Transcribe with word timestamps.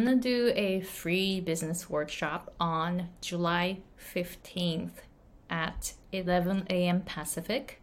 I'm 0.00 0.06
gonna 0.06 0.16
do 0.16 0.50
a 0.56 0.80
free 0.80 1.40
business 1.40 1.90
workshop 1.90 2.54
on 2.58 3.10
July 3.20 3.80
15th 4.14 5.02
at 5.50 5.92
11 6.10 6.68
a.m. 6.70 7.02
Pacific, 7.02 7.82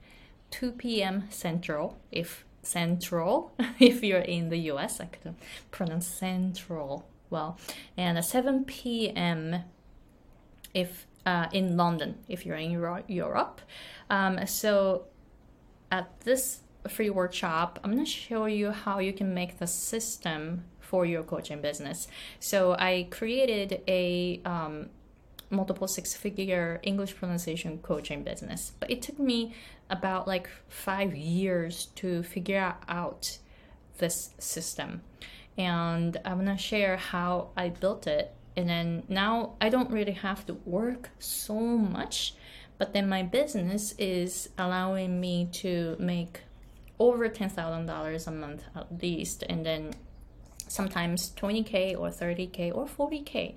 2 0.49 0.71
p.m. 0.71 1.25
Central. 1.29 1.99
If 2.11 2.43
Central, 2.63 3.51
if 3.79 4.03
you're 4.03 4.17
in 4.17 4.49
the 4.49 4.57
US, 4.71 4.99
I 4.99 5.05
couldn't 5.05 5.37
pronounce 5.69 6.07
Central 6.07 7.07
well, 7.29 7.59
and 7.95 8.25
7 8.25 8.65
p.m. 8.65 9.65
if 10.73 11.05
uh, 11.23 11.49
in 11.51 11.77
London, 11.77 12.15
if 12.27 12.47
you're 12.47 12.57
in 12.57 12.71
Euro- 12.71 13.03
Europe. 13.07 13.61
Um, 14.09 14.43
so 14.47 15.03
at 15.91 16.19
this 16.21 16.61
free 16.89 17.09
workshop, 17.09 17.79
I'm 17.83 17.91
going 17.91 18.03
to 18.03 18.09
show 18.09 18.45
you 18.45 18.71
how 18.71 18.99
you 18.99 19.13
can 19.13 19.33
make 19.33 19.59
the 19.59 19.67
system 19.67 20.65
for 20.79 21.05
your 21.05 21.23
coaching 21.23 21.61
business. 21.61 22.07
So 22.39 22.73
I 22.73 23.07
created 23.11 23.81
a 23.87 24.41
um, 24.45 24.89
multiple 25.49 25.87
six 25.87 26.15
figure 26.15 26.79
English 26.83 27.15
pronunciation 27.15 27.79
coaching 27.79 28.23
business, 28.23 28.71
but 28.79 28.89
it 28.89 29.01
took 29.01 29.19
me 29.19 29.53
about 29.89 30.27
like 30.27 30.49
five 30.67 31.15
years 31.15 31.87
to 31.95 32.23
figure 32.23 32.75
out 32.87 33.37
this 33.97 34.31
system. 34.37 35.01
And 35.57 36.17
I'm 36.23 36.45
going 36.45 36.55
to 36.55 36.61
share 36.61 36.97
how 36.97 37.49
I 37.57 37.69
built 37.69 38.07
it. 38.07 38.33
And 38.55 38.69
then 38.69 39.03
now 39.07 39.55
I 39.61 39.69
don't 39.69 39.91
really 39.91 40.13
have 40.13 40.45
to 40.47 40.53
work 40.65 41.09
so 41.19 41.59
much, 41.59 42.33
but 42.77 42.93
then 42.93 43.07
my 43.07 43.23
business 43.23 43.93
is 43.97 44.49
allowing 44.57 45.19
me 45.19 45.49
to 45.53 45.95
make 45.99 46.41
over 46.99 47.29
$10,000 47.29 48.27
a 48.27 48.31
month 48.31 48.63
at 48.75 49.01
least, 49.01 49.43
and 49.49 49.65
then 49.65 49.93
sometimes 50.67 51.31
20k 51.31 51.97
or 51.97 52.09
30k 52.09 52.75
or 52.75 52.85
40k. 52.85 53.55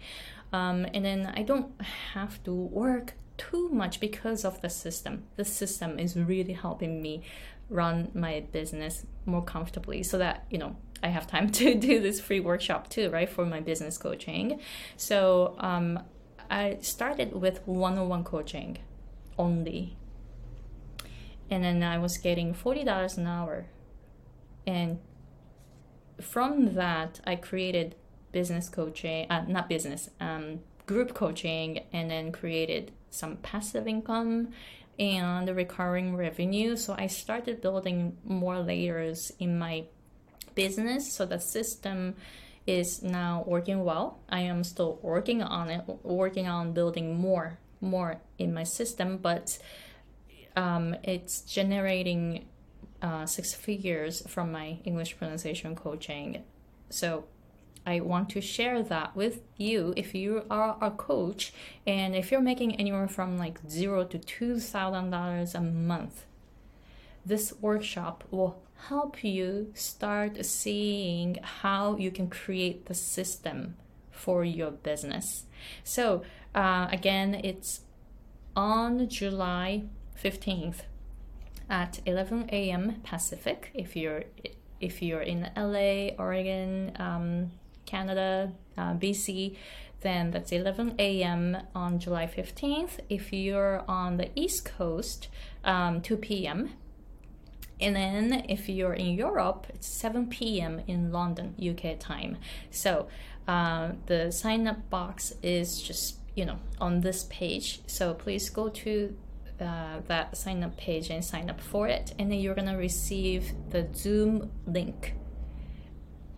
Um, 0.53 0.87
and 0.95 1.05
then 1.05 1.33
I 1.35 1.43
don't 1.43 1.81
have 2.15 2.43
to 2.45 2.53
work 2.53 3.15
too 3.37 3.69
much 3.71 4.01
because 4.01 4.45
of 4.45 4.61
the 4.61 4.69
system. 4.69 5.25
The 5.37 5.45
system 5.45 5.99
is 5.99 6.17
really 6.17 6.53
helping 6.53 7.01
me 7.01 7.23
run 7.69 8.11
my 8.15 8.41
business 8.53 9.07
more 9.27 9.43
comfortably 9.43 10.03
so 10.03 10.19
that, 10.19 10.45
you 10.51 10.59
know, 10.59 10.77
I 11.03 11.09
have 11.09 11.27
time 11.27 11.51
to 11.61 11.75
do 11.75 12.01
this 12.01 12.21
free 12.21 12.41
workshop 12.41 12.91
too, 12.91 13.11
right, 13.11 13.29
for 13.29 13.47
my 13.47 13.61
business 13.61 13.97
coaching. 13.97 14.61
So 14.97 15.55
um, 15.59 16.01
I 16.51 16.79
started 16.81 17.33
with 17.33 17.67
one 17.67 17.97
on 17.97 18.09
one 18.09 18.25
coaching 18.25 18.79
only 19.39 19.97
and 21.51 21.65
then 21.65 21.83
I 21.83 21.99
was 21.99 22.17
getting 22.19 22.55
forty 22.55 22.85
dollars 22.85 23.19
an 23.19 23.27
hour, 23.27 23.67
and 24.67 24.99
from 26.21 26.75
that 26.75 27.21
I 27.27 27.37
created 27.37 27.97
business 28.33 28.69
coaching, 28.69 29.27
uh, 29.31 29.45
not 29.49 29.69
business, 29.69 30.09
um, 30.21 30.61
group 30.87 31.15
coaching, 31.15 31.81
and 31.93 32.11
then 32.11 32.33
created 32.33 32.93
some 33.11 33.37
passive 33.39 33.89
income 33.89 34.51
and 34.99 35.49
recurring 35.57 36.15
revenue. 36.17 36.77
So 36.77 36.95
I 36.97 37.09
started 37.09 37.61
building 37.61 38.17
more 38.25 38.61
layers 38.61 39.33
in 39.39 39.59
my 39.59 39.85
business, 40.55 41.13
so 41.13 41.27
the 41.27 41.41
system 41.41 42.15
is 42.67 43.03
now 43.03 43.43
working 43.47 43.83
well. 43.85 44.21
I 44.29 44.41
am 44.41 44.63
still 44.63 44.99
working 45.03 45.43
on 45.43 45.71
it, 45.71 45.83
working 46.05 46.47
on 46.47 46.73
building 46.73 47.19
more, 47.19 47.59
more 47.81 48.21
in 48.39 48.53
my 48.53 48.65
system, 48.65 49.17
but 49.17 49.59
um, 50.57 50.97
it's 51.03 51.41
generating 51.43 52.47
uh, 53.03 53.27
six 53.27 53.55
figures 53.55 54.23
from 54.29 54.53
my 54.53 54.79
English 54.85 55.17
pronunciation 55.19 55.75
coaching. 55.75 56.45
So 56.91 57.25
I 57.87 58.01
want 58.01 58.29
to 58.31 58.41
share 58.41 58.83
that 58.83 59.17
with 59.17 59.41
you 59.57 59.95
if 59.97 60.15
you 60.15 60.45
are 60.51 60.77
a 60.81 60.91
coach 60.91 61.53
and 61.87 62.15
if 62.15 62.31
you're 62.31 62.41
making 62.43 62.77
anywhere 62.77 63.09
from 63.09 63.39
like 63.39 63.59
zero 63.69 64.05
to 64.05 64.19
two 64.19 64.61
thousand 64.61 65.11
dollars 65.11 65.55
a 65.55 65.61
month. 65.61 66.25
This 67.25 67.53
workshop 67.61 68.25
will 68.31 68.63
help 68.89 69.23
you 69.23 69.71
start 69.75 70.45
seeing 70.45 71.39
how 71.43 71.97
you 71.97 72.11
can 72.11 72.29
create 72.29 72.87
the 72.87 72.95
system 72.95 73.77
for 74.11 74.45
your 74.45 74.71
business. 74.71 75.45
So, 75.85 76.23
uh, 76.55 76.89
again, 76.91 77.35
it's 77.35 77.81
on 78.57 79.09
July 79.09 79.85
15th 80.23 80.83
at 81.69 82.01
11 82.05 82.49
a.m. 82.51 83.01
Pacific. 83.05 83.71
If 83.75 83.97
you're 83.97 84.25
if 84.81 85.03
you're 85.03 85.21
in 85.21 85.51
LA, 85.57 86.15
Oregon, 86.19 86.93
um, 86.99 87.51
Canada, 87.85 88.53
uh, 88.79 88.95
BC, 88.95 89.57
then 90.01 90.31
that's 90.31 90.53
11 90.53 90.95
a.m. 90.99 91.59
on 91.75 91.99
July 91.99 92.27
15th. 92.27 93.01
If 93.11 93.33
you're 93.33 93.85
on 93.87 94.17
the 94.17 94.31
East 94.35 94.65
Coast, 94.65 95.29
um, 95.65 96.01
2 96.01 96.17
p.m. 96.17 96.71
And 97.79 97.97
then 97.97 98.45
if 98.49 98.69
you're 98.69 98.95
in 98.95 99.15
Europe, 99.15 99.67
it's 99.69 99.87
7 99.87 100.29
p.m. 100.29 100.83
in 100.87 101.13
London, 101.13 101.55
UK 101.61 101.99
time. 101.99 102.39
So 102.71 103.09
uh, 103.47 103.93
the 104.07 104.31
sign 104.31 104.67
up 104.67 104.89
box 104.91 105.35
is 105.43 105.81
just, 105.83 106.17
you 106.35 106.45
know, 106.45 106.59
on 106.81 107.01
this 107.01 107.25
page. 107.31 107.81
So 107.87 108.15
please 108.15 108.49
go 108.51 108.69
to 108.69 109.15
uh, 109.61 110.01
that 110.07 110.37
sign 110.37 110.63
up 110.63 110.77
page 110.77 111.11
and 111.11 111.25
sign 111.25 111.51
up 111.51 111.61
for 111.61 111.89
it. 111.89 112.15
And 112.19 112.31
then 112.31 112.39
you're 112.39 112.55
to 112.67 112.75
receive 112.75 113.53
the 113.71 113.89
Zoom 113.95 114.51
link 114.67 115.15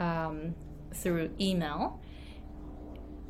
um, 0.01 0.55
through 0.95 1.31
email. 1.41 2.01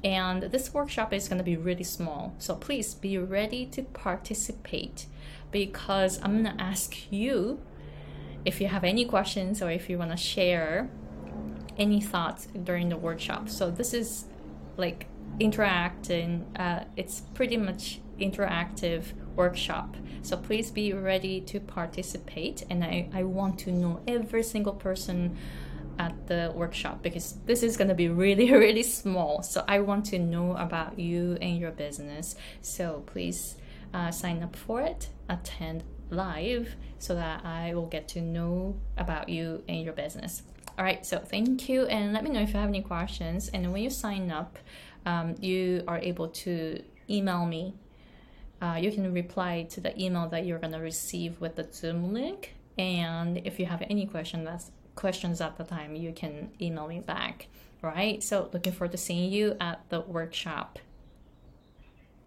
And 0.04 0.42
this 0.44 0.75
workshop 0.75 1.12
is 1.12 1.28
to 1.38 1.44
be 1.44 1.56
really 1.56 1.84
small. 1.84 2.34
So 2.38 2.56
please 2.56 2.94
be 2.94 3.19
ready 3.19 3.66
to 3.66 3.82
participate 3.82 5.06
because 5.52 6.19
I'm 6.22 6.42
to 6.56 6.62
ask 6.62 7.12
you 7.12 7.60
if 8.44 8.60
you 8.60 8.66
have 8.66 8.82
any 8.82 9.04
questions 9.04 9.62
or 9.62 9.70
if 9.70 9.88
you 9.88 9.98
want 9.98 10.10
to 10.10 10.16
share 10.16 10.91
any 11.78 12.00
thoughts 12.00 12.48
during 12.64 12.88
the 12.88 12.97
workshop. 12.97 13.48
So 13.48 13.70
this 13.70 13.94
is 13.94 14.25
like 14.76 15.06
interacting, 15.38 16.47
uh, 16.56 16.84
it's 16.97 17.20
pretty 17.34 17.56
much 17.56 18.00
interactive 18.22 19.12
workshop. 19.37 19.97
So 20.22 20.37
please 20.37 20.71
be 20.71 20.93
ready 20.93 21.41
to 21.43 21.60
participate. 21.60 22.65
And 22.71 22.84
I, 22.84 23.09
I 23.12 23.25
want 23.25 23.59
to 23.60 23.72
know 23.72 24.00
every 24.06 24.43
single 24.43 24.75
person 24.75 25.37
at 25.99 26.27
the 26.27 26.53
workshop 26.55 27.03
because 27.03 27.38
this 27.44 27.62
is 27.62 27.77
going 27.77 27.88
to 27.88 27.94
be 27.94 28.09
really, 28.09 28.50
really 28.66 28.82
small. 28.82 29.43
So 29.43 29.65
I 29.69 29.81
want 29.81 30.06
to 30.06 30.19
know 30.19 30.56
about 30.56 30.99
you 30.99 31.37
and 31.41 31.59
your 31.59 31.71
business. 31.71 32.37
So 32.61 33.03
please 33.06 33.56
uh, 33.93 34.11
sign 34.11 34.43
up 34.43 34.56
for 34.56 34.81
it, 34.81 35.09
attend 35.28 35.84
live 36.11 36.77
so 36.99 37.15
that 37.15 37.44
I 37.44 37.75
will 37.75 37.87
get 37.87 38.09
to 38.09 38.21
know 38.21 38.77
about 38.97 39.28
you 39.28 39.62
and 39.69 39.82
your 39.82 39.93
business. 39.93 40.43
All 40.78 40.84
right, 40.84 41.05
so 41.05 41.19
thank 41.19 41.69
you, 41.69 41.84
and 41.87 42.15
let 42.15 42.25
me 42.25 42.31
know 42.31 42.41
if 42.41 42.55
you 42.55 42.61
have 42.61 42.69
any 42.69 42.81
questions. 42.81 43.49
And 43.49 43.72
when 43.72 43.82
you 43.82 43.91
sign 43.91 44.31
up, 44.31 44.59
um, 45.05 45.34
you 45.38 45.84
are 45.87 45.99
able 45.99 46.28
to 46.28 46.82
email 47.11 47.44
me 47.44 47.75
uh, 48.62 48.77
you 48.77 48.93
can 48.93 49.12
reply 49.12 49.67
to 49.71 49.81
the 49.81 50.00
email 50.00 50.28
that 50.28 50.47
you're 50.47 50.61
going 50.61 50.73
to 50.73 50.78
receive 50.78 51.41
with 51.41 51.56
the 51.56 51.67
Zoom 51.73 52.15
link. 52.15 52.55
And 52.78 53.39
if 53.45 53.59
you 53.59 53.67
have 53.67 53.83
any 53.91 54.06
question 54.06 54.45
that's 54.45 54.71
questions 54.95 55.41
at 55.41 55.59
the 55.59 55.65
time, 55.65 55.97
you 55.97 56.12
can 56.12 56.50
email 56.61 56.87
me 56.87 57.00
back. 57.00 57.49
Right. 57.83 58.23
So 58.23 58.49
looking 58.53 58.73
forward 58.73 58.93
to 58.93 58.99
seeing 58.99 59.33
you 59.33 59.56
at 59.61 59.81
the 59.89 60.00
workshop. 60.00 60.78